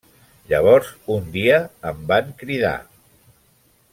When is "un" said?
1.17-1.27